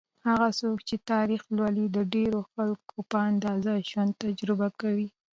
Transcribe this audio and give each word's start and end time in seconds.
هغه 0.27 0.47
څوک 0.59 0.77
چې 0.87 0.95
تاریخ 1.11 1.41
لولي، 1.57 1.85
د 1.91 1.97
ډېرو 2.13 2.39
خلکو 2.53 2.97
په 3.11 3.17
اندازه 3.29 3.71
ژوند 3.89 4.11
تجربه 4.23 4.67
کوي. 4.81 5.07